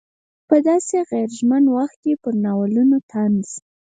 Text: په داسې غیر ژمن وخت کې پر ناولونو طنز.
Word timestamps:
په 0.47 0.55
داسې 0.67 0.97
غیر 1.09 1.29
ژمن 1.37 1.63
وخت 1.77 1.97
کې 2.03 2.13
پر 2.21 2.33
ناولونو 2.45 2.97
طنز. 3.11 3.49